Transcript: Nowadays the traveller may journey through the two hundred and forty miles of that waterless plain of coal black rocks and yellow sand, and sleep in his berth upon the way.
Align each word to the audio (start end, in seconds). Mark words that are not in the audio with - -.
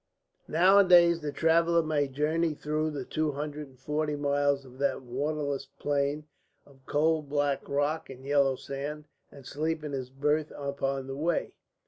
Nowadays 0.47 1.21
the 1.21 1.31
traveller 1.31 1.83
may 1.83 2.07
journey 2.07 2.55
through 2.55 2.89
the 2.89 3.05
two 3.05 3.33
hundred 3.33 3.67
and 3.67 3.77
forty 3.79 4.15
miles 4.15 4.65
of 4.65 4.79
that 4.79 5.03
waterless 5.03 5.67
plain 5.77 6.25
of 6.65 6.83
coal 6.87 7.21
black 7.21 7.69
rocks 7.69 8.09
and 8.09 8.25
yellow 8.25 8.55
sand, 8.55 9.05
and 9.31 9.45
sleep 9.45 9.83
in 9.83 9.91
his 9.91 10.09
berth 10.09 10.51
upon 10.57 11.05
the 11.05 11.15
way. 11.15 11.53